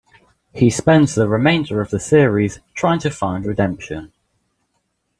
[0.51, 4.11] He spends the remainder of the series trying to find redemption.